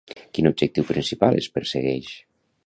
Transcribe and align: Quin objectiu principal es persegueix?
Quin 0.37 0.49
objectiu 0.49 0.87
principal 0.93 1.37
es 1.43 1.51
persegueix? 1.59 2.11